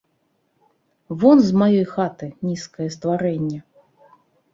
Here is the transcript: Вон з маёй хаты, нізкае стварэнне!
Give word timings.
Вон 1.23 1.37
з 1.49 1.59
маёй 1.61 1.83
хаты, 1.93 2.27
нізкае 2.47 2.87
стварэнне! 2.97 3.59